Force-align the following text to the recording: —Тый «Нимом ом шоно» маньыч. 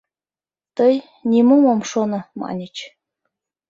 —Тый 0.77 0.95
«Нимом 1.29 1.63
ом 1.73 1.81
шоно» 1.89 2.19
маньыч. 2.39 2.75